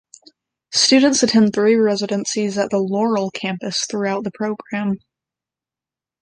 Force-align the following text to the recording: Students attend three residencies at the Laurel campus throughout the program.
Students 0.73 1.21
attend 1.21 1.53
three 1.53 1.75
residencies 1.75 2.57
at 2.57 2.71
the 2.71 2.79
Laurel 2.79 3.29
campus 3.29 3.85
throughout 3.85 4.23
the 4.23 4.31
program. 4.31 4.97